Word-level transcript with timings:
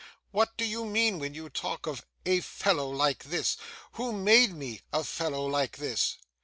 what 0.31 0.57
do 0.57 0.65
you 0.65 0.83
mean 0.83 1.19
when 1.19 1.35
you 1.35 1.47
talk 1.47 1.85
of 1.85 2.07
"a 2.25 2.39
fellow 2.41 2.89
like 2.89 3.25
this"? 3.25 3.55
Who 3.91 4.11
made 4.13 4.51
me 4.51 4.81
"a 4.91 5.03
fellow 5.03 5.45
like 5.45 5.77
this"? 5.77 6.17